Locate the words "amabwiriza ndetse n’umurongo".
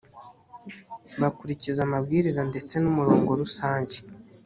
1.87-3.29